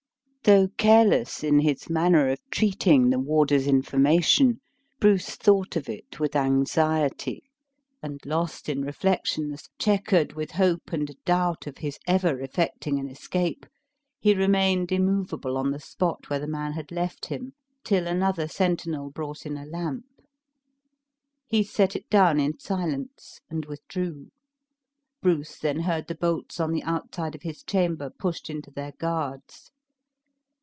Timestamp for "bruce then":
25.21-25.81